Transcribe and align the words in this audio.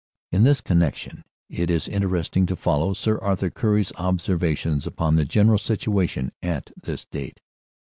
In 0.31 0.41
this 0.45 0.61
connection 0.61 1.23
it 1.47 1.69
is 1.69 1.87
interesting 1.87 2.47
to 2.47 2.55
follow 2.55 2.93
Sir 2.93 3.19
Arthur 3.19 3.51
Currie 3.51 3.81
s 3.81 3.93
observations 3.99 4.87
upon 4.87 5.13
the 5.13 5.25
general 5.25 5.59
situation 5.59 6.31
at 6.41 6.71
this 6.75 7.05
date. 7.05 7.39